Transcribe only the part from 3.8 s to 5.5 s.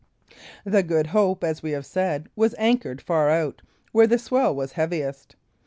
where the swell was heaviest.